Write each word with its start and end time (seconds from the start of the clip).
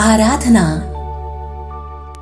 आराधना। 0.00 0.60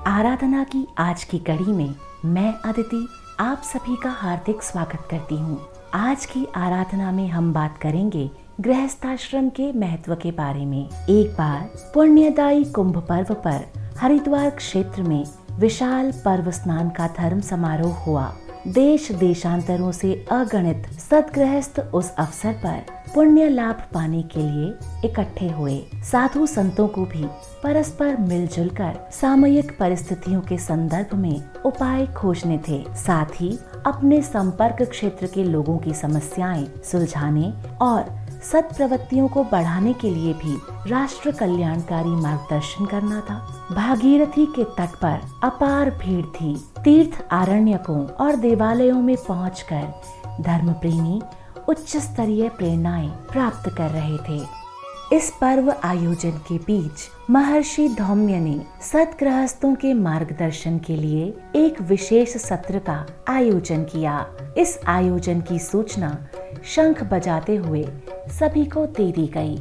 आराधना 0.07 0.62
की 0.65 0.87
आज 0.99 1.25
की 1.25 1.38
कड़ी 1.38 1.73
में 1.73 1.95
मैं 2.25 2.54
अदिति 2.65 3.08
आप 3.41 3.62
सभी 3.65 3.97
का 3.97 4.11
हार्दिक 4.11 4.62
स्वागत 4.62 5.07
करती 5.10 5.36
हूँ। 5.36 5.60
आज 5.94 6.26
की 6.26 6.46
आराधना 6.56 7.12
में 7.12 7.28
हम 7.28 7.52
बात 7.52 7.78
करेंगे 7.78 8.30
गृहस्थाश्रम 8.61 9.48
के 9.48 9.72
महत्व 9.72 10.14
के 10.14 10.30
बारे 10.30 10.64
में। 10.66 10.88
एक 11.09 11.32
बार 11.32 11.61
पुण्यदायी 11.95 12.64
कुंभ 12.64 12.98
पर्व 12.98 13.34
पर 13.34 13.64
हरिद्वार 13.98 14.50
क्षेत्र 14.50 15.02
में 15.02 15.24
विशाल 15.52 16.12
पर्व 16.12 16.50
स्नान 16.50 16.90
का 16.90 17.08
धर्म 17.18 17.40
समारोह 17.40 17.95
हुआ। 17.95 18.32
देश 18.69 19.12
देशांतरों 19.12 19.93
से 19.93 20.27
अगणित 20.30 20.87
सदगृहस्थ 20.93 21.80
उस 21.95 22.11
अवसर 22.14 22.53
पर 22.53 22.82
पुण्य 23.14 23.48
लाभ 23.48 23.82
पाने 23.95 24.23
के 24.23 24.41
लिए 24.41 25.09
इकट्ठे 25.09 25.48
हुए। 25.48 25.79
साधु 25.95 26.46
संतों 26.46 26.89
को 26.89 27.04
भी 27.04 27.25
परस्पर 27.62 28.17
मिलजुल 28.17 28.68
कर 28.68 29.09
सामयिक 29.12 29.79
परिस्थितियों 29.79 30.40
के 30.40 30.59
संदर्भ 30.59 31.14
में 31.14 31.43
उपाय 31.67 32.07
खोजने 32.07 32.61
थे। 32.69 32.85
साथ 32.97 33.41
ही 33.41 33.59
अपने 33.87 34.23
संपर्क 34.23 34.83
क्षेत्र 34.83 35.27
के 35.27 35.45
लोगों 35.45 35.79
की 35.79 35.95
समस्याएँ 35.95 36.67
सुलझाने 36.85 37.53
और 37.83 38.28
सत 38.42 38.69
प्रवृत्तियों 38.77 39.28
को 39.28 39.45
बढ़ाने 39.45 39.92
के 39.92 40.10
लिए 40.10 40.33
भी 40.33 40.59
राष्ट्र 40.91 41.30
कल्याणकारी 41.30 42.09
मार्गदर्शन 42.09 42.87
करना 42.87 43.20
था। 43.20 43.66
भागीरथी 43.73 44.47
के 44.47 44.64
तट 44.64 44.97
पर 44.97 45.20
अपार 45.42 45.91
भीड़ 45.91 46.27
थी। 46.27 46.64
तीर्थ 46.84 47.27
आरण्यकों 47.33 48.06
और 48.06 48.37
देवालयों 48.37 49.02
में 49.02 49.16
पहुंचकर 49.28 50.01
धर्म 50.41 50.73
प्रेमी 50.73 51.23
उच्च 51.69 51.97
स्तरीय 51.97 52.48
प्रेरणाएँ 52.48 53.09
प्राप्त 53.09 53.70
कर 53.70 53.91
रहे 53.91 54.16
थे। 54.16 54.59
इस 55.12 55.30
पर्व 55.41 55.75
आयोजन 55.84 56.30
के 56.30 56.59
बीच 56.59 57.09
महर्षि 57.30 57.89
धौम्य 57.89 58.41
ने 58.41 58.62
सत 58.83 59.11
सतगृहस्थों 59.12 59.75
के 59.75 59.95
मार्गदर्शन 59.95 60.78
के 60.78 60.97
लिए 60.97 61.34
एक 61.56 61.80
विशेष 61.80 62.36
सत्र 62.36 62.78
का 62.78 63.06
आयोजन 63.28 63.84
किया। 63.84 64.27
इस 64.58 64.80
आयोजन 64.86 65.41
की 65.41 65.58
सूचना 65.58 66.28
शंख 66.64 67.02
बजाते 67.02 67.56
हुए 67.56 67.89
सभी 68.31 68.65
को 68.67 68.84
दे 68.87 69.11
दी 69.12 69.27
गई। 69.27 69.57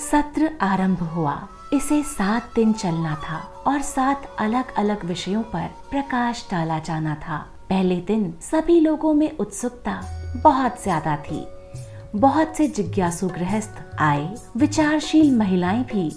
सत्र 0.00 0.50
आरंभ 0.60 0.98
हुआ। 0.98 1.36
इसे 1.72 2.02
सात 2.02 2.50
दिन 2.54 2.72
चलना 2.72 3.14
था 3.24 3.36
और 3.66 3.80
सात 3.82 4.26
अलग 4.38 4.74
अलग 4.74 5.04
विषयों 5.04 5.42
पर 5.42 5.68
प्रकाश 5.90 6.46
डाला 6.50 6.78
जाना 6.78 7.14
था। 7.14 7.38
पहले 7.68 7.96
दिन 7.96 8.32
सभी 8.42 8.80
लोगों 8.80 9.12
में 9.14 9.30
उत्सुकता 9.36 10.00
बहुत 10.44 10.82
ज़्यादा 10.82 11.16
थी। 11.16 11.46
बहुत 12.16 12.56
से 12.56 12.66
जिज्ञासु 12.68 13.28
गृहस्थ 13.28 13.82
आए। 13.98 14.34
विचारशील 14.56 15.36
महिलाएँ 15.36 15.84
भी 15.84 16.10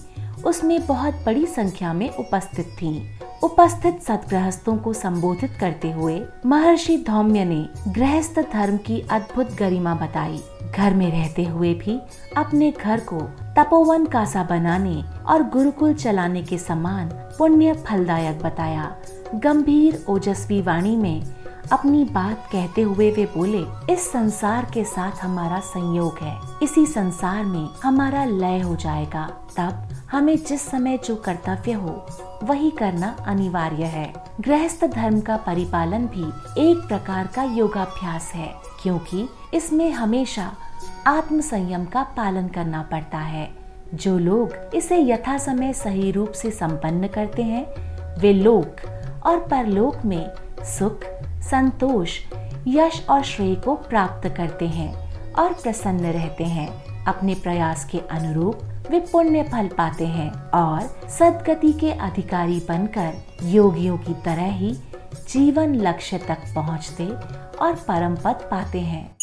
उसमें 0.46 0.86
बहुत 0.88 1.24
बड़ी 1.26 1.46
संख्या 1.46 1.94
में 1.94 2.10
उपस्थित 2.10 2.76
थीं। 2.82 3.00
उपस्थित 3.44 4.02
सदगृहस्थों 4.02 4.78
को 4.78 4.94
संबोधित 4.94 5.58
करते 5.60 5.92
हुए 5.92 6.22
महर्षि 6.46 6.98
धौम्य 7.08 7.46
ने 7.46 7.70
गृहस्थ 7.88 8.40
धर्म 8.54 8.78
की 8.78 9.02
अद्भुत 9.02 9.56
गरिमा 9.56 9.96
बताई। 9.96 10.44
घर 10.76 10.94
में 10.94 11.12
रहते 11.12 11.44
हुए 11.44 11.74
भी 11.74 12.00
अपने 12.38 12.72
घर 12.72 13.00
को 13.00 13.20
तपोवन 13.58 14.06
कासा 14.06 14.44
बनाने 14.44 15.04
और 15.28 15.44
गुरुकुल 15.44 15.94
चलाने 15.94 16.44
के 16.44 16.58
समान 16.58 17.10
पुण्य 17.38 17.74
फलदायक 17.74 18.42
बताया। 18.44 18.96
गंभीर, 19.36 20.06
ओजस्वी 20.10 20.62
वाणी 20.62 20.96
में 20.96 21.24
अपनी 21.72 22.04
बात 22.04 22.50
कहते 22.52 22.82
हुए 22.82 23.12
वे 23.12 23.26
बोले, 23.26 23.94
इस 23.94 24.12
संसार 24.12 24.68
के 24.74 24.84
साथ 24.84 25.12
हमारा 25.22 25.60
संयोग 25.60 26.18
है। 26.22 26.38
इसी 26.64 26.86
संसार 26.86 27.44
में 27.44 27.68
हमारा 27.84 28.26
लय 28.26 28.60
हो 28.60 28.76
जाएगा। 28.76 29.28
तब 29.58 29.88
हमें 30.12 30.38
जिस 30.38 30.62
समय 30.62 30.98
जो 30.98 31.16
कर्तव्य 31.16 31.72
हो, 31.72 32.08
वही 32.44 32.70
करना 32.72 33.16
अनिवार्य 33.28 33.84
है। 33.84 34.14
गृहस्थ 34.42 34.86
धर्म 34.86 35.22
का 35.22 35.38
परिपालन 35.38 36.06
भी 36.06 36.24
एक 36.70 36.88
प्रकार 36.88 37.28
का 37.28 37.44
योगाभ्यास 37.44 38.32
है, 38.36 38.54
क्योंकि 38.84 39.30
इसमें 39.54 39.92
हमेशा 39.92 40.52
आत्म 41.08 41.42
संयम 41.42 41.86
का 41.86 42.04
पालन 42.04 42.48
करना 42.48 42.82
पड़ता 42.82 43.18
है। 43.18 43.50
जो 43.94 44.18
लोग 44.18 44.54
इसे 44.76 44.98
यथा 44.98 45.38
समय 45.38 45.74
सही 45.74 46.12
रूप 46.12 46.32
से 46.32 46.52
संपन्न 46.52 47.08
करते 47.08 47.44
हैं, 47.44 47.66
वे 48.20 48.34
लोक 48.34 48.76
और 49.26 49.40
परलोक 49.40 50.06
में 50.06 50.32
सुख, 50.64 51.00
संतोष, 51.42 52.20
यश 52.68 53.06
और 53.10 53.24
श्रेय 53.24 53.56
को 53.56 53.76
प्राप्त 53.76 54.30
करते 54.30 54.68
हैं 54.68 54.94
और 55.34 55.54
प्रसन्न 55.54 56.06
रहते 56.06 56.44
हैं। 56.44 56.88
अपने 57.04 57.34
प्रयास 57.34 57.86
के 57.86 58.00
अनुरूप 58.00 58.60
वे 58.92 59.00
पुण्य 59.00 59.44
फल 59.44 59.68
पाते 59.68 60.06
हैं 60.06 60.32
और 60.52 61.10
सदगति 61.10 61.74
के 61.74 61.92
अधिकारी 61.92 62.60
बनकर 62.60 63.14
योगियों 63.44 63.98
की 63.98 64.14
तरह 64.14 64.52
ही 64.52 64.74
जीवन 65.30 65.76
लक्ष्य 65.76 66.18
तक 66.18 66.38
पहुँचते 66.56 67.06
और 67.58 67.74
परम 67.88 68.16
पद 68.16 68.48
पाते 68.52 68.80
हैं। 68.82 69.18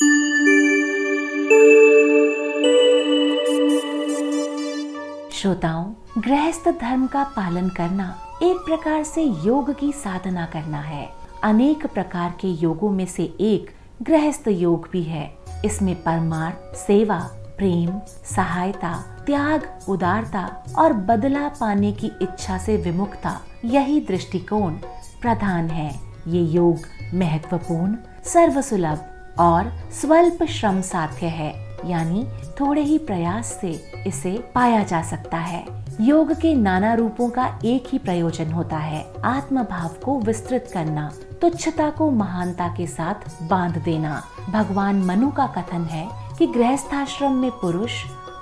श्रोताओं, 5.33 5.93
गृहस्थ 6.19 6.69
धर्म 6.69 7.07
का 7.07 7.25
पालन 7.25 7.69
करना 7.69 8.39
एक 8.43 8.57
प्रकार 8.57 9.03
से 9.05 9.23
योग 9.23 9.79
की 9.79 9.93
साधना 9.93 10.47
करना 10.47 10.81
है। 10.81 11.09
अनेक 11.43 11.87
प्रकार 11.87 12.35
के 12.41 12.49
योगों 12.49 12.91
में 12.91 13.07
से 13.07 13.25
एक 13.41 13.71
गृहस्थ 14.03 14.49
योग 14.49 14.89
भी 14.93 15.03
है। 15.03 15.39
इसमें 15.65 15.95
परमार्थ, 16.03 16.77
सेवा 16.77 17.31
प्रेम, 17.59 18.01
सहायता, 18.37 19.23
त्याग, 19.27 19.79
उदारता 19.89 20.65
और 20.79 20.93
बदला 20.93 21.49
पाने 21.49 21.93
की 21.93 22.07
इच्छा 22.23 22.59
से 22.59 22.77
विमुखता, 22.77 23.41
यही 23.65 24.01
दृष्टिकोण 24.01 24.73
प्रधान 25.21 25.69
है। 25.69 26.01
ये 26.29 26.43
योग 26.43 26.77
महत्वपूर्ण, 27.15 27.97
सर्वसुलभ 28.25 29.05
और 29.39 29.73
स्वल्प 29.93 30.45
श्रम 30.45 30.81
साध्य 30.81 31.27
है। 31.27 31.65
यानी 31.87 32.29
थोड़े 32.61 32.83
ही 32.83 32.99
प्रयास 32.99 33.59
से 33.61 33.93
इसे 34.07 34.51
पाया 34.55 34.83
जा 34.83 35.03
सकता 35.03 35.37
है। 35.37 35.67
योग 36.01 36.33
के 36.33 36.55
नाना 36.55 36.95
रूपों 36.95 37.31
का 37.31 37.59
एक 37.65 37.85
ही 37.89 37.99
प्रयोजन 37.99 38.53
होता 38.53 38.77
है। 38.77 39.07
आत्म 39.25 39.63
भाव 39.63 39.91
को 40.05 40.21
विस्तृत 40.21 40.71
करना, 40.73 41.13
तुच्छता 41.41 41.91
को 41.91 42.11
महानता 42.11 42.69
के 42.69 42.87
साथ 42.87 43.43
बाँध 43.43 43.83
देना। 43.83 44.23
भगवान 44.51 45.03
मनु 45.03 45.31
का 45.31 45.47
कथन 45.47 45.85
है 45.85 46.24
कि 46.39 46.47
गृहस्थाश्रम 46.47 47.33
में 47.33 47.51
पुरुष, 47.51 47.93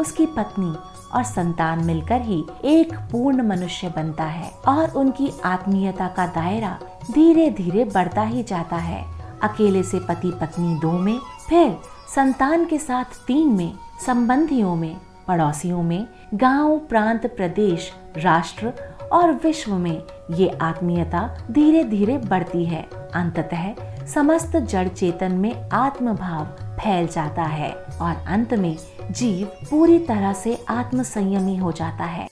उसकी 0.01 0.27
पत्नी 0.27 0.75
और 1.15 1.23
संतान 1.23 1.85
मिलकर 1.85 2.21
ही 2.21 2.45
एक 2.65 2.95
पूर्ण 2.95 3.43
मनुष्य 3.43 3.89
बनता 3.89 4.25
है 4.25 4.53
और 4.69 4.91
उनकी 4.91 5.33
आत्मीयता 5.45 6.09
का 6.09 6.27
दायरा 6.27 6.79
धीरे 7.11 7.51
धीरे 7.51 7.85
बढ़ता 7.85 8.23
ही 8.23 8.43
जाता 8.43 8.77
है। 8.77 9.05
अकेले 9.43 9.83
से 9.83 9.99
पति 9.99 10.31
पत्नी 10.31 10.75
दो 10.75 10.93
में, 10.93 11.19
फिर 11.49 11.77
संतान 12.15 12.65
के 12.65 12.79
साथ 12.79 13.05
तीन 13.05 13.49
में, 13.49 13.73
संबंधियों 14.07 14.77
में, 14.77 14.97
पड़ोसियों 15.29 15.83
में, 15.83 16.09
गाँव, 16.35 16.79
प्रांत, 16.79 17.27
प्रदेश, 17.27 17.93
राष्ट्र 18.17 18.73
और 19.13 19.33
विश्व 19.33 19.75
में 19.75 20.03
ये 20.31 20.49
आत्मीयता 20.63 21.39
धीरे 21.51 21.85
धीरे 21.85 22.19
बढ़ती 22.19 22.65
है। 22.65 22.83
अंततः 23.15 23.75
समस्त 24.07 24.57
जड़ 24.57 24.89
चेतन 24.89 25.33
में 25.33 25.69
आत्म 25.73 26.13
भाव 26.13 26.45
फैल 26.77 27.07
जाता 27.07 27.43
है 27.43 27.73
और 28.01 28.25
अंत 28.27 28.55
में 28.55 28.77
जीव 29.11 29.47
पूरी 29.71 29.99
तरह 29.99 30.33
से 30.33 30.65
आत्म 30.69 31.03
संयमी 31.03 31.57
हो 31.57 31.73
जाता 31.73 32.05
है। 32.05 32.29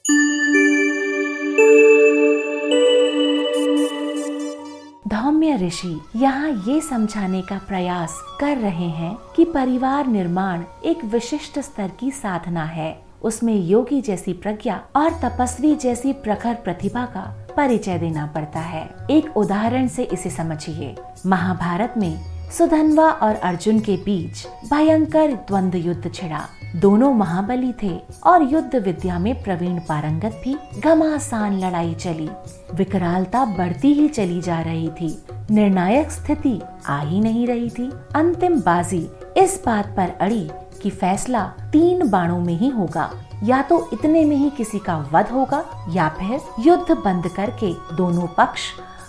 धौम्य 5.08 5.56
ऋषि 5.56 6.00
यहाँ 6.16 6.50
ये 6.68 6.80
समझाने 6.80 7.42
का 7.42 7.58
प्रयास 7.58 8.16
कर 8.40 8.56
रहे 8.56 8.88
हैं 8.90 9.16
कि 9.36 9.44
परिवार 9.44 10.06
निर्माण 10.06 10.64
एक 10.84 11.04
विशिष्ट 11.04 11.58
स्तर 11.58 11.90
की 12.00 12.10
साधना 12.10 12.64
है। 12.64 13.02
उसमें 13.22 13.54
योगी 13.54 14.00
जैसी 14.00 14.32
प्रज्ञा 14.32 14.80
और 14.96 15.10
तपस्वी 15.10 15.74
जैसी 15.74 16.12
प्रखर 16.12 16.54
प्रतिभा 16.54 17.04
का 17.06 17.49
परिचय 17.60 17.98
देना 17.98 18.26
पड़ता 18.26 18.60
है। 18.60 18.88
एक 19.10 19.36
उदाहरण 19.36 19.88
से 19.88 20.02
इसे 20.02 20.30
समझिए। 20.30 20.94
महाभारत 21.26 21.94
में 21.96 22.20
सुधनवा 22.50 23.10
और 23.10 23.34
अर्जुन 23.34 23.80
के 23.80 23.96
बीच 23.96 24.46
भयंकर 24.70 25.32
द्वंद्व 25.32 25.78
युद्ध 25.78 26.12
छिड़ा। 26.14 26.40
दोनों 26.76 27.12
महाबली 27.14 27.72
थे 27.82 28.00
और 28.26 28.42
युद्ध 28.42 28.76
विद्या 28.76 29.18
में 29.18 29.42
प्रवीण 29.42 29.78
पारंगत 29.78 30.40
भी 30.44 30.56
घमासान 30.80 31.58
लड़ाई 31.58 31.94
चली। 31.94 32.28
विकरालता 32.74 33.44
बढ़ती 33.44 33.92
ही 33.92 34.08
चली 34.08 34.40
जा 34.40 34.60
रही 34.60 34.88
थी। 34.88 35.22
निर्णायक 35.50 36.10
स्थिति 36.10 36.60
आ 36.86 37.00
ही 37.00 37.20
नहीं 37.20 37.46
रही 37.46 37.70
थी। 37.70 37.90
अंतिम 38.14 38.60
बाजी 38.60 39.06
इस 39.36 39.62
बात 39.66 39.94
पर 39.96 40.12
अड़ी 40.20 40.50
कि 40.82 40.90
फैसला 40.90 41.42
तीन 41.72 42.08
बाणों 42.10 42.38
में 42.40 42.54
ही 42.54 42.68
होगा। 42.68 43.10
या 43.44 43.60
तो 43.62 43.88
इतने 43.92 44.24
में 44.24 44.36
ही 44.36 44.50
किसी 44.50 44.78
का 44.78 44.96
वध 45.12 45.30
होगा, 45.30 45.64
या 45.90 46.08
फिर 46.08 46.40
युद्ध 46.60 46.96
बंद 47.04 47.28
करके 47.28 47.72
दोनों 47.96 48.26
पक्ष 48.26 48.62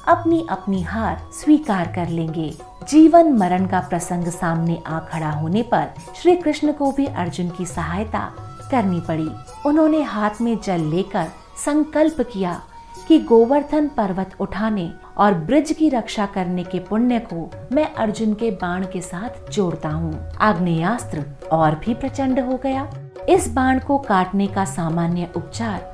अपनी 0.07 0.45
अपनी 0.49 0.81
हार 0.81 1.21
स्वीकार 1.33 1.91
कर 1.95 2.07
लेंगे। 2.07 2.49
जीवन 2.89 3.31
मरण 3.33 3.65
का 3.65 3.79
प्रसंग 3.79 4.27
सामने 4.27 4.81
आ 4.87 4.99
खड़ा 4.99 5.31
होने 5.31 5.61
पर 5.63 5.87
श्री 6.21 6.35
कृष्ण 6.35 6.71
को 6.71 6.91
भी 6.91 7.05
अर्जुन 7.05 7.49
की 7.49 7.65
सहायता 7.65 8.31
करनी 8.71 8.99
पड़ी। 8.99 9.29
उन्होंने 9.65 10.01
हाथ 10.03 10.41
में 10.41 10.57
जल 10.63 10.81
लेकर 10.85 11.27
संकल्प 11.65 12.21
किया 12.21 12.61
कि 13.07 13.19
गोवर्धन 13.19 13.87
पर्वत 13.87 14.35
उठाने 14.39 14.91
और 15.17 15.33
ब्रिज 15.33 15.71
की 15.71 15.89
रक्षा 15.89 16.25
करने 16.25 16.63
के 16.63 16.79
पुण्य 16.79 17.19
को 17.19 17.49
मैं 17.71 17.93
अर्जुन 17.93 18.33
के 18.33 18.51
बाण 18.51 18.85
के 18.85 19.01
साथ 19.01 19.51
जोड़ता 19.51 19.89
हूँ। 19.89 20.29
आग्नेयास्त्र 20.41 21.25
और 21.51 21.75
भी 21.75 21.93
प्रचंड 21.93 22.39
हो 22.39 22.57
गया। 22.57 22.89
इस 23.29 23.53
बाण 23.53 23.79
को 23.79 23.97
काटने 23.97 24.47
का 24.47 24.65
सामान्य 24.65 25.29
उपचार 25.35 25.89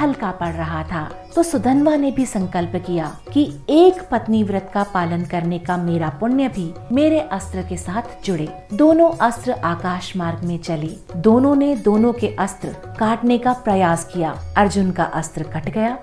हल्का 0.00 0.30
पड़ 0.30 0.52
रहा 0.52 0.82
था। 0.82 1.08
तो 1.34 1.42
सुधनवा 1.42 1.94
ने 1.96 2.10
भी 2.10 2.26
संकल्प 2.26 2.72
किया 2.76 3.06
कि 3.32 3.42
एक 3.70 4.02
पत्नी 4.10 4.42
व्रत 4.42 4.70
का 4.74 4.82
पालन 4.82 5.24
करने 5.24 5.58
का 5.58 5.76
मेरा 5.76 6.08
पुण्य 6.08 6.48
भी 6.48 6.72
मेरे 6.92 7.20
अस्त्र 7.20 7.62
के 7.62 7.76
साथ 7.76 8.24
जुड़े। 8.24 8.48
दोनों 8.74 9.10
अस्त्र 9.20 9.52
आकाश 9.52 10.16
मार्ग 10.16 10.44
में 10.44 10.58
चले। 10.58 10.90
दोनों 11.16 11.54
ने 11.54 11.74
दोनों 11.76 12.12
के 12.12 12.34
अस्त्र 12.36 12.68
काटने 13.00 13.38
का 13.38 13.52
प्रयास 13.52 14.04
किया। 14.04 14.34
अर्जुन 14.56 14.90
का 14.90 15.04
अस्त्र 15.04 15.42
कट 15.42 15.70
गया 15.70 15.98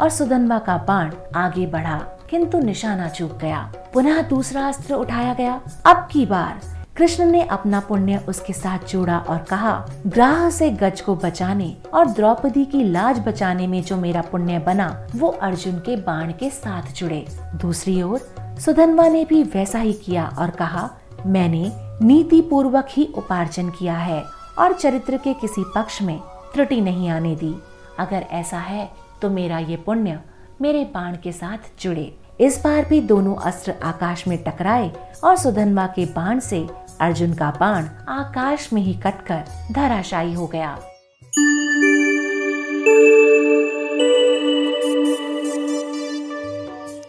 और 0.00 0.10
सुधनवा 0.10 0.58
का 0.58 0.76
बाण 0.78 1.12
आगे 1.36 1.66
बढ़ा, 1.66 1.98
किंतु 2.30 2.58
निशाना 2.58 3.08
चूक 3.08 3.36
गया। 3.38 3.60
पुनः 3.94 4.20
दूसरा 4.22 4.66
अस्त्र 4.68 4.94
उठाया 4.94 5.34
गया। 5.34 5.60
अब 5.86 6.08
की 6.12 6.26
बार? 6.26 6.60
कृष्ण 6.96 7.24
ने 7.24 7.42
अपना 7.42 7.80
पुण्य 7.80 8.16
उसके 8.28 8.52
साथ 8.52 8.86
जोड़ा 8.88 9.18
और 9.18 9.38
कहा, 9.40 9.72
ग्राह 10.06 10.48
से 10.50 10.70
गज 10.70 11.00
को 11.00 11.14
बचाने 11.16 11.76
और 11.94 12.06
द्रौपदी 12.06 12.64
की 12.64 12.82
लाज 12.84 13.18
बचाने 13.18 13.66
में 13.66 13.82
जो 13.82 13.96
मेरा 13.96 14.22
पुण्य 14.22 14.58
बना, 14.58 15.06
वो 15.16 15.28
अर्जुन 15.28 15.78
के 15.78 15.96
बाण 15.96 16.32
के 16.32 16.50
साथ 16.50 16.92
जुड़े। 16.92 17.24
दूसरी 17.54 18.00
ओर 18.02 18.18
सुधनवा 18.60 19.08
ने 19.08 19.24
भी 19.24 19.42
वैसा 19.44 19.78
ही 19.78 19.92
किया 19.94 20.26
और 20.38 20.50
कहा, 20.50 20.88
मैंने 21.26 21.70
नीति 22.02 22.40
पूर्वक 22.40 22.86
ही 22.90 23.08
उपार्जन 23.16 23.70
किया 23.70 23.96
है 23.96 24.22
और 24.58 24.72
चरित्र 24.72 25.16
के 25.16 25.34
किसी 25.34 25.64
पक्ष 25.74 26.00
में 26.02 26.18
त्रुटि 26.54 26.80
नहीं 26.80 27.08
आने 27.08 27.34
दी। 27.36 27.54
अगर 27.98 28.26
ऐसा 28.30 28.58
है 28.58 28.90
तो 29.22 29.30
मेरा 29.30 29.58
ये 29.58 29.76
पुण्य 29.76 30.20
मेरे 30.60 30.84
बाण 30.84 31.16
के 31.16 31.32
साथ 31.32 31.82
जुड़े। 31.82 32.16
इस 32.40 32.60
बार 32.64 32.84
भी 32.84 33.00
दोनों 33.00 33.34
अस्त्र 33.36 33.74
आकाश 33.82 34.26
में 34.28 34.38
टकराए 34.44 34.92
और 35.24 35.36
सुधनवा 35.36 35.86
के 35.86 36.04
बाण 36.06 36.38
से 36.38 36.66
अर्जुन 37.00 37.34
का 37.34 37.50
बाण 37.50 37.84
आकाश 38.08 38.72
में 38.72 38.82
ही 38.82 38.94
कटकर 38.94 39.44
धराशायी 39.72 40.34
हो 40.34 40.46
गया। 40.46 40.78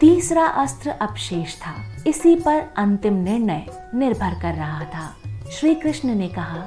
तीसरा 0.00 0.44
अस्त्र 0.44 0.90
अपशेष 0.90 1.54
था। 1.56 1.74
इसी 2.06 2.34
पर 2.34 2.64
अंतिम 2.76 3.14
निर्णय 3.14 3.66
निर्भर 3.94 4.40
कर 4.42 4.54
रहा 4.54 4.84
था। 4.84 5.16
श्री 5.52 5.74
कृष्ण 5.74 6.14
ने 6.14 6.28
कहा, 6.28 6.66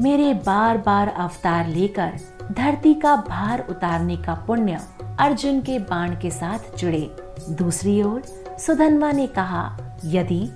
मेरे 0.00 0.34
बार 0.34 0.78
बार 0.78 1.08
अवतार 1.08 1.66
लेकर 1.66 2.12
धरती 2.52 2.92
का 2.94 3.14
भार 3.28 3.64
उतारने 3.70 4.16
का 4.16 4.34
पुण्य 4.46 4.80
अर्जुन 5.20 5.60
के 5.60 5.78
बाण 5.80 6.14
के 6.16 6.30
साथ 6.30 6.76
जुड़े। 6.78 7.10
दूसरी 7.50 8.02
ओर, 8.02 8.22
सुधनवा 8.58 9.10
ने 9.12 9.26
कहा, 9.28 9.76
यदि 10.04 10.48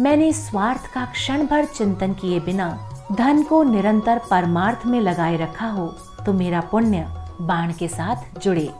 मैंने 0.00 0.32
स्वार्थ 0.32 0.92
का 0.94 1.04
क्षण 1.04 1.46
भर 1.46 1.64
चिंतन 1.66 2.12
किए 2.12 2.40
बिना 2.40 2.68
धन 3.12 3.42
को 3.42 3.62
निरंतर 3.62 4.20
परमार्थ 4.30 4.86
में 4.86 5.00
लगाए 5.00 5.36
रखा 5.36 5.66
हो 5.66 5.86
तो 6.26 6.32
मेरा 6.32 6.60
पुण्य 6.60 7.06
बाण 7.40 7.72
के 7.72 7.88
साथ 7.88 8.40
जुड़े। 8.40 8.70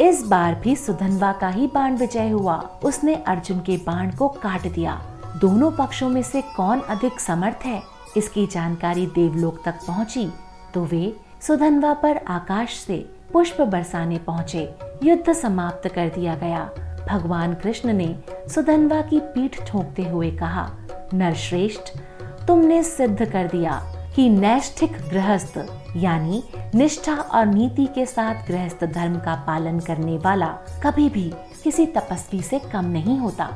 इस 0.00 0.24
बार 0.26 0.54
भी 0.54 0.76
सुधनवा 0.76 1.32
का 1.32 1.48
ही 1.48 1.66
बाण 1.66 1.96
विजय 1.96 2.30
हुआ। 2.30 2.56
उसने 2.84 3.14
अर्जुन 3.14 3.60
के 3.60 3.76
बाण 3.76 4.10
को 4.10 4.28
काट 4.28 4.66
दिया। 4.66 5.00
दोनों 5.40 5.70
पक्षों 5.72 6.08
में 6.08 6.22
से 6.22 6.42
कौन 6.56 6.80
अधिक 6.80 7.20
समर्थ 7.20 7.64
है, 7.64 7.82
इसकी 8.16 8.46
जानकारी 8.46 9.06
देवलोक 9.06 9.62
तक 9.64 9.78
पहुँची 9.86 10.28
तो 10.74 10.84
वे 10.84 11.16
सुधनवा 11.46 11.92
पर 11.92 12.16
आकाश 12.16 12.74
से 12.76 12.96
पुष्प 13.32 13.60
बरसाने 13.60 14.18
पहुँचे। 14.18 14.62
युद्ध 15.02 15.32
समाप्त 15.32 15.88
कर 15.88 16.08
दिया 16.08 16.34
गया। 16.34 16.60
भगवान 17.08 17.54
कृष्ण 17.54 17.92
ने 17.92 18.14
सुधनवा 18.54 19.00
की 19.02 19.18
पीठ 19.20 19.60
ठोकते 19.66 20.04
हुए 20.04 20.30
कहा, 20.30 20.70
नरश्रेष्ठ, 21.14 21.98
तुमने 22.46 22.82
सिद्ध 22.82 23.24
कर 23.24 23.46
दिया 23.46 23.72
कि 24.16 24.28
नैष्ठिक 24.28 24.92
गृहस्थ, 25.10 25.58
यानी 25.96 26.42
निष्ठा 26.74 27.14
और 27.14 27.46
नीति 27.46 27.86
के 27.86 28.06
साथ 28.06 28.46
गृहस्थ 28.48 28.84
धर्म 28.84 29.18
का 29.18 29.34
पालन 29.46 29.80
करने 29.80 30.16
वाला 30.18 30.48
कभी 30.82 31.08
भी 31.08 31.32
किसी 31.64 31.86
तपस्वी 31.86 32.42
से 32.42 32.58
कम 32.58 32.84
नहीं 32.84 33.18
होता। 33.18 33.50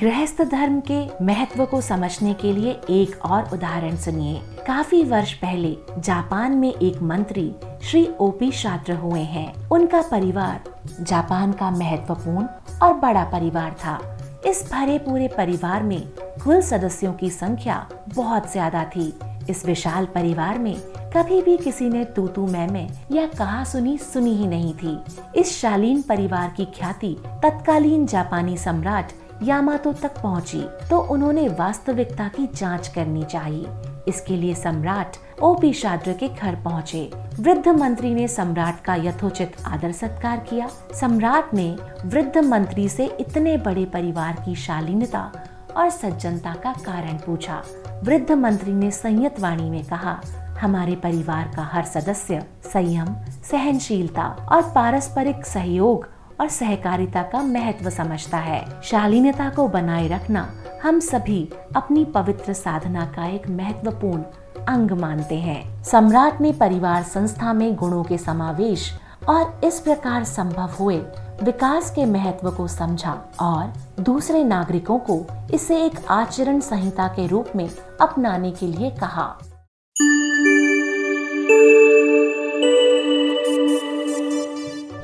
गृहस्थ 0.00 0.40
धर्म 0.50 0.78
के 0.90 1.24
महत्व 1.24 1.64
को 1.66 1.80
समझने 1.80 2.32
के 2.34 2.52
लिए 2.52 2.70
एक 2.90 3.24
और 3.24 3.50
उदाहरण 3.52 3.96
सुनिए। 3.96 4.40
काफ़ी 4.66 5.02
वर्ष 5.04 5.32
पहले 5.32 5.74
जापान 5.98 6.52
में 6.52 6.72
एक 6.72 7.02
मंत्री 7.02 7.44
श्री 7.82 8.06
ओपी 8.20 8.50
छात्र 8.52 8.92
हुए 8.94 9.20
हैं। 9.20 9.68
उनका 9.68 10.00
परिवार 10.02 10.70
जापान 11.00 11.52
का 11.52 11.70
महत्वपूर्ण 11.70 12.46
और 12.82 12.94
बड़ा 12.94 13.24
परिवार 13.24 13.76
था। 13.84 13.98
इस 14.46 14.64
भरे 14.72 14.96
पूरे 14.98 15.28
परिवार 15.28 15.82
में 15.82 16.00
कुल 16.44 16.60
सदस्यों 16.62 17.12
की 17.12 17.30
संख्या 17.30 17.86
बहुत 18.14 18.50
ज़्यादा 18.52 18.84
थी। 18.96 19.12
इस 19.50 19.64
विशाल 19.66 20.06
परिवार 20.06 20.58
में 20.58 20.74
कभी 21.16 21.42
भी 21.42 21.56
किसी 21.56 21.88
ने 21.88 22.04
तू 22.06 22.26
तू 22.26 22.46
मैं 22.46 22.66
मैं 22.68 22.88
या 23.12 23.26
कहा 23.28 23.62
सुनी 23.64 23.96
सुनी 23.98 24.36
ही 24.36 24.46
नहीं 24.46 24.74
थी। 24.74 24.98
इस 25.36 25.56
शालीन 25.60 26.02
परिवार 26.02 26.52
की 26.56 26.64
ख्याति 26.74 27.16
तत्कालीन 27.42 28.06
जापानी 28.06 28.56
सम्राट 28.56 29.12
यामातो 29.42 29.92
तक 29.92 30.20
पहुँची 30.22 30.60
तो 30.90 30.98
उन्होंने 31.12 31.46
वास्तविकता 31.48 32.28
की 32.28 32.46
जाँच 32.54 32.88
करनी 32.88 33.22
चाहिए। 33.24 33.66
इसके 34.08 34.36
लिए 34.36 34.54
सम्राट 34.54 35.16
ओपी 35.42 35.72
शाद्र 35.72 36.12
के 36.12 36.28
घर 36.28 36.54
पहुँचे। 36.54 37.10
वृद्ध 37.40 37.68
मंत्री 37.68 38.14
ने 38.14 38.26
सम्राट 38.28 38.80
का 38.80 38.94
यथोचित 38.94 39.56
आदर 39.66 39.92
सत्कार 39.92 40.38
किया। 40.50 40.68
सम्राट 41.00 41.54
ने 41.54 41.70
वृद्ध 42.04 42.38
मंत्री 42.38 42.88
से 42.88 43.06
इतने 43.20 43.56
बड़े 43.56 43.84
परिवार 43.84 44.42
की 44.44 44.54
शालीनता 44.56 45.30
और 45.76 45.90
सज्जनता 45.90 46.54
का 46.54 46.72
कारण 46.86 47.18
पूछा। 47.18 47.62
वृद्ध 48.04 48.32
मंत्री 48.32 48.72
ने 48.72 48.90
संयत 48.90 49.40
वाणी 49.40 49.70
में 49.70 49.84
कहा, 49.84 50.20
हमारे 50.60 50.96
परिवार 50.96 51.50
का 51.56 51.62
हर 51.62 51.84
सदस्य 51.84 52.42
संयम, 52.64 53.14
सहनशीलता 53.50 54.24
और 54.52 54.62
पारस्परिक 54.74 55.44
सहयोग 55.46 56.08
और 56.40 56.48
सहकारिता 56.48 57.22
का 57.22 57.42
महत्व 57.42 57.90
समझता 57.90 58.38
है। 58.38 58.82
शालीनता 58.82 59.48
को 59.48 59.68
बनाए 59.68 60.08
रखना 60.08 60.48
हम 60.82 61.00
सभी 61.00 61.48
अपनी 61.76 62.04
पवित्र 62.04 62.52
साधना 62.52 63.04
का 63.06 63.26
एक 63.26 63.48
महत्वपूर्ण 63.50 64.22
अंग 64.64 64.90
मानते 64.90 65.38
हैं। 65.38 65.82
सम्राट 65.84 66.40
ने 66.40 66.52
परिवार 66.52 67.02
संस्था 67.02 67.52
में 67.52 67.74
गुणों 67.76 68.02
के 68.04 68.18
समावेश 68.18 68.90
और 69.28 69.60
इस 69.64 69.80
प्रकार 69.80 70.24
संभव 70.24 70.70
हुए 70.80 70.96
विकास 71.42 71.90
के 71.90 72.04
महत्व 72.04 72.50
को 72.50 72.68
समझा 72.68 73.12
और 73.40 74.02
दूसरे 74.02 74.42
नागरिकों 74.44 74.98
को 74.98 75.24
इसे 75.54 75.84
एक 75.84 76.04
आचरण 76.10 76.60
संहिता 76.60 77.06
के 77.08 77.26
रूप 77.26 77.52
में 77.56 77.68
अपनाने 78.00 78.50
के 78.50 78.66
लिए 78.66 78.90
कहा। 78.90 79.26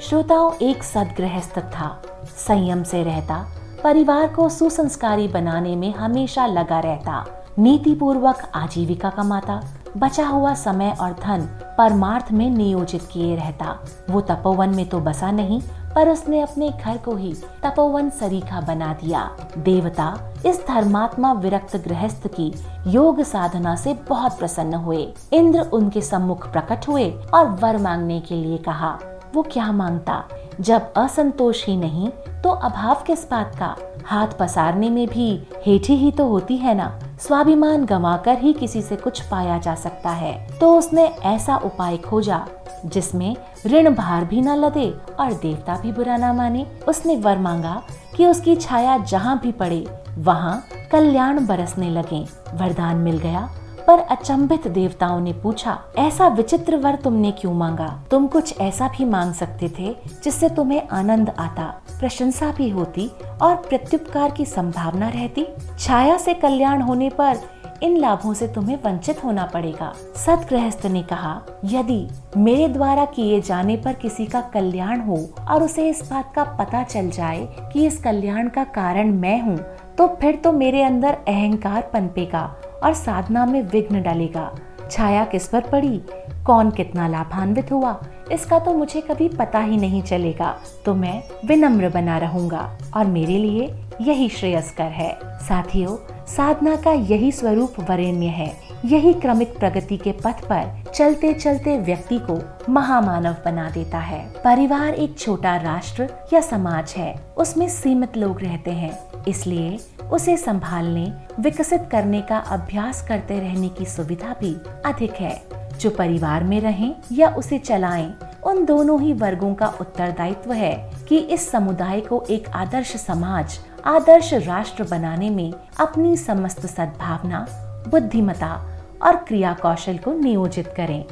श्रोताओं, 0.08 0.52
एक 0.62 0.82
सदगृहस्थ 0.82 1.58
था। 1.58 2.02
संयम 2.24 2.82
से 2.82 3.02
रहता, 3.02 3.46
परिवार 3.84 4.28
को 4.28 4.48
सुसंस्कारी 4.48 5.28
बनाने 5.28 5.76
में 5.76 5.94
हमेशा 5.94 6.46
लगा 6.46 6.80
रहता। 6.80 7.26
नीति 7.58 7.94
पूर्वक 7.94 8.50
आजीविका 8.54 9.10
कमाता, 9.10 9.62
बचा 9.96 10.26
हुआ 10.26 10.54
समय 10.54 10.96
और 11.00 11.12
धन 11.12 11.40
परमार्थ 11.78 12.32
में 12.32 12.50
नियोजित 12.50 13.08
किए 13.12 13.36
रहता। 13.36 13.78
वो 14.10 14.20
तपोवन 14.20 14.68
में 14.68 14.88
तो 14.88 15.00
बसा 15.00 15.30
नहीं, 15.30 15.60
पर 15.94 16.08
उसने 16.08 16.40
अपने 16.40 16.70
घर 16.70 16.96
को 16.96 17.16
ही 17.16 17.34
तपोवन 17.62 18.10
सरीखा 18.10 18.60
बना 18.60 18.92
दिया। 19.04 19.36
देवता, 19.58 20.18
इस 20.46 20.66
धर्मात्मा 20.68 21.32
विरक्त 21.32 21.76
गृहस्थ 21.76 22.26
की 22.26 22.54
योग 22.86 23.22
साधना 23.22 23.76
से 23.76 23.94
बहुत 23.94 24.38
प्रसन्न 24.38 24.74
हुए। 24.74 25.14
इंद्र 25.32 25.60
उनके 25.60 26.00
सम्मुख 26.00 26.52
प्रकट 26.52 26.88
हुए 26.88 27.10
और 27.34 27.46
वर 27.46 27.78
मांगने 27.78 28.20
के 28.20 28.34
लिए 28.34 28.58
कहा 28.58 28.98
वो 29.36 29.42
क्या 29.42 29.70
माँगता? 29.72 30.22
जब 30.60 30.92
असंतोष 30.96 31.64
ही 31.66 31.76
नहीं 31.76 32.08
तो 32.42 32.50
अभाव 32.50 33.02
किस 33.06 33.28
बात 33.30 33.56
का? 33.58 33.74
हाथ 34.04 34.28
पसारने 34.38 34.88
में 34.90 35.06
भी 35.08 35.26
हेठी 35.66 35.94
ही 35.94 36.10
तो 36.12 36.26
होती 36.26 36.56
है 36.56 36.74
ना। 36.74 36.88
स्वाभिमान 37.20 37.84
गंवाकर 37.84 38.38
ही 38.38 38.52
किसी 38.52 38.82
से 38.82 38.96
कुछ 38.96 39.20
पाया 39.20 39.58
जा 39.58 39.74
सकता 39.74 40.10
है। 40.10 40.32
तो 40.58 40.72
उसने 40.78 41.04
ऐसा 41.24 41.56
उपाय 41.56 41.96
खोजा, 41.96 42.40
जिसमें 42.86 43.36
ऋण 43.66 43.94
भार 43.94 44.24
भी 44.24 44.40
न 44.40 44.56
लदे 44.56 44.88
और 45.20 45.32
देवता 45.32 45.76
भी 45.76 45.92
बुरा 45.92 46.16
न 46.16 46.34
माने। 46.36 46.66
उसने 46.88 47.16
वर 47.16 47.38
मांगा 47.38 47.82
कि 48.16 48.26
उसकी 48.26 48.56
छाया 48.56 48.96
जहाँ 48.98 49.38
भी 49.38 49.52
पड़े, 49.52 49.84
वहाँ 50.18 50.62
कल्याण 50.92 51.46
बरसने 51.46 51.90
लगे। 51.90 52.24
वरदान 52.54 52.96
मिल 52.96 53.18
गया 53.18 53.48
पर 53.86 53.98
अचंभित 54.00 54.66
देवताओं 54.68 55.20
ने 55.20 55.32
पूछा, 55.32 55.78
ऐसा 55.98 56.28
विचित्र 56.28 56.76
वर 56.76 56.94
तुमने 56.94 57.30
क्यों 57.32 57.52
मांगा? 57.54 57.88
तुम 58.10 58.26
कुछ 58.26 58.60
ऐसा 58.60 58.88
भी 58.88 59.04
मांग 59.04 59.32
सकते 59.34 59.68
थे 59.78 59.94
जिससे 60.24 60.48
तुम्हें 60.48 60.88
आनंद 60.92 61.30
आता, 61.38 61.64
प्रशंसा 62.00 62.52
भी 62.52 62.68
होती 62.68 63.10
और 63.42 63.54
प्रत्युपकार 63.68 64.30
की 64.30 64.44
संभावना 64.44 65.08
रहती? 65.08 65.46
छाया 65.78 66.16
से 66.16 66.34
कल्याण 66.34 66.82
होने 66.82 67.10
पर 67.10 67.38
इन 67.82 67.96
लाभों 67.96 68.32
से 68.34 68.46
तुम्हें 68.48 68.76
वंचित 68.84 69.22
होना 69.24 69.44
पड़ेगा। 69.44 69.92
सतगृहस्थ 70.16 70.86
ने 70.86 71.02
कहा, 71.02 71.40
यदि 71.64 72.08
मेरे 72.36 72.68
द्वारा 72.68 73.04
किए 73.04 73.40
जाने 73.40 73.76
पर 73.76 73.92
किसी 73.92 74.26
का 74.26 74.40
कल्याण 74.54 75.00
हो 75.00 75.18
और 75.48 75.62
उसे 75.62 75.88
इस 75.88 76.00
बात 76.10 76.32
का 76.34 76.44
पता 76.58 76.82
चल 76.82 77.10
जाए 77.10 77.46
कि 77.72 77.86
इस 77.86 78.02
कल्याण 78.02 78.48
का 78.48 78.64
कारण 78.64 79.12
मैं 79.14 79.40
हूँ 79.42 79.56
तो 79.98 80.06
फिर 80.20 80.36
तो 80.36 80.52
मेरे 80.52 80.82
अंदर 80.82 81.16
अहंकार 81.28 81.90
पनपेगा 81.92 82.44
और 82.86 82.94
साधना 82.94 83.46
में 83.46 83.62
विघ्न 83.62 84.02
डालेगा। 84.02 84.54
छाया 84.90 85.24
किस 85.24 85.48
पर 85.48 85.60
पड़ी? 85.60 86.02
कौन 86.46 86.70
कितना 86.70 87.08
लाभान्वित 87.08 87.72
हुआ? 87.72 88.02
इसका 88.32 88.58
तो 88.58 88.74
मुझे 88.74 89.00
कभी 89.00 89.28
पता 89.28 89.58
ही 89.58 89.76
नहीं 89.76 90.02
चलेगा। 90.02 90.58
तो 90.84 90.94
मैं 90.94 91.22
विनम्र 91.44 91.88
बना 91.88 92.18
रहूँगा। 92.18 92.78
और 92.96 93.06
मेरे 93.06 93.38
लिए 93.38 93.74
यही 94.00 94.28
श्रेयस्कर 94.28 94.84
है। 94.84 95.18
साथियों, 95.24 95.96
साधना 96.26 96.76
का 96.76 96.92
यही 96.92 97.32
स्वरूप 97.32 97.74
वरेण्य 97.90 98.26
है। 98.26 98.56
यही 98.84 99.12
क्रमिक 99.12 99.58
प्रगति 99.58 99.96
के 99.96 100.12
पथ 100.12 100.44
पर 100.44 100.90
चलते 100.94 101.32
चलते 101.32 101.78
व्यक्ति 101.78 102.18
को 102.18 102.42
महामानव 102.72 103.36
बना 103.44 103.70
देता 103.70 103.98
है। 103.98 104.32
परिवार 104.44 104.94
एक 104.94 105.18
छोटा 105.18 105.56
राष्ट्र 105.56 106.08
या 106.32 106.40
समाज 106.40 106.94
है। 106.96 107.20
उसमें 107.36 107.68
सीमित 107.68 108.16
लोग 108.16 108.40
रहते 108.40 108.70
हैं। 108.70 108.98
इसलिए 109.28 109.78
उसे 110.12 110.36
संभालने 110.36 111.12
विकसित 111.40 111.88
करने 111.90 112.20
का 112.22 112.38
अभ्यास 112.38 113.06
करते 113.08 113.40
रहने 113.40 113.68
की 113.68 113.84
सुविधा 113.84 114.34
भी 114.40 114.54
अधिक 114.86 115.12
है। 115.12 115.42
जो 115.80 115.90
परिवार 115.90 116.44
में 116.44 116.60
रहें 116.60 116.94
या 117.12 117.28
उसे 117.28 117.58
चलाएँ, 117.58 118.14
उन 118.44 118.64
दोनों 118.64 119.00
ही 119.02 119.12
वर्गों 119.12 119.54
का 119.54 119.66
उत्तरदायित्व 119.80 120.52
है 120.52 120.90
कि 121.08 121.18
इस 121.18 121.50
समुदाय 121.50 122.00
को 122.00 122.24
एक 122.30 122.48
आदर्श 122.48 122.96
समाज 122.96 123.58
आदर्श 123.84 124.34
राष्ट्र 124.34 124.84
बनाने 124.84 125.30
में 125.30 125.52
अपनी 125.80 126.16
समस्त 126.16 126.66
सद्भावना 126.66 127.46
बुद्धिमता 127.88 128.80
और 129.02 129.16
क्रिया 129.16 129.52
कौशल 129.62 129.98
को 129.98 130.12
नियोजित 130.12 130.74
करें। 130.76 131.04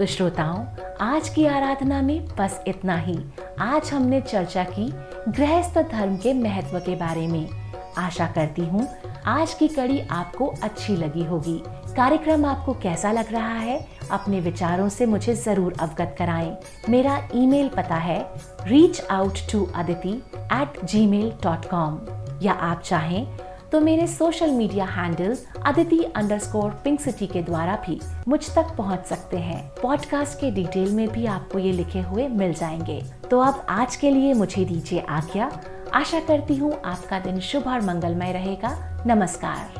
तो 0.00 0.06
श्रोताओं, 0.06 0.64
आज 1.00 1.28
की 1.28 1.44
आराधना 1.46 2.00
में 2.02 2.28
बस 2.38 2.62
इतना 2.68 2.96
ही। 2.96 3.16
आज 3.60 3.90
हमने 3.92 4.20
चर्चा 4.20 4.62
की 4.64 4.86
गृहस्थ 5.28 5.76
धर्म 5.90 6.16
के 6.16 6.32
महत्व 6.34 6.78
के 6.78 6.94
बारे 6.96 7.26
में। 7.26 7.50
आशा 7.98 8.26
करती 8.26 8.62
हूँ, 8.62 8.86
आज 9.26 9.54
की 9.54 9.68
कड़ी 9.68 10.00
आपको 10.10 10.46
अच्छी 10.62 10.96
लगी 10.96 11.24
होगी। 11.24 11.58
कार्यक्रम 11.96 12.46
आपको 12.46 12.74
कैसा 12.74 13.12
लग 13.12 13.32
रहा 13.32 13.54
है, 13.54 13.78
अपने 14.10 14.40
विचारों 14.40 14.88
से 14.88 15.06
मुझे 15.06 15.34
ज़रूर 15.34 15.76
अवगत 15.80 16.14
कराएँ। 16.18 16.56
मेरा 16.88 17.20
ईमेल 17.34 17.68
पता 17.68 17.96
है 17.96 18.18
reach 18.66 19.00
out 19.10 19.38
to 19.52 19.64
Aditi 19.74 20.14
at 20.36 20.84
Gmail 21.06 21.32
dot 21.42 21.70
com 21.70 22.00
या 22.42 22.52
आप 22.52 22.80
चाहें 22.80 23.26
तो 23.72 23.80
मेरे 23.80 24.06
social 24.06 24.50
media 24.50 24.84
handle 24.84 25.36
Aditi 25.66 26.02
underscore 26.38 26.70
pink 26.70 27.00
city 27.00 27.26
के 27.26 27.42
द्वारा 27.42 27.76
भी 27.76 28.00
मुझ 28.28 28.40
तक 28.54 28.74
पहुँच 28.76 29.06
सकते 29.06 29.36
हैं। 29.36 29.70
पॉडकास्ट 29.82 30.40
के 30.40 30.50
डिटेल 30.50 30.92
में 30.92 31.08
भी 31.08 31.26
आपको 31.26 31.58
ये 31.58 31.72
लिखे 31.72 32.00
हुए 32.00 32.28
मिल 32.28 32.54
जाएँगे। 32.54 33.02
तो 33.30 33.40
अब 33.40 33.66
आज 33.68 33.96
के 33.96 34.10
लिए 34.10 34.34
मुझे 34.34 34.64
दीजिए 34.64 35.00
आज्ञा। 35.00 35.50
आशा 35.94 36.20
करती 36.20 36.56
हूँ 36.56 36.72
आपका 36.84 37.18
दिन 37.18 37.40
शुभ 37.40 37.66
और 37.66 37.80
मंगलमय 37.80 38.32
रहेगा। 38.32 39.02
नमस्कार। 39.06 39.78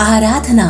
आराधना 0.00 0.68